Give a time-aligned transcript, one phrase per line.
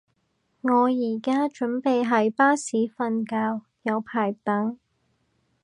[0.61, 4.79] 我而家準備喺巴士瞓覺，有排等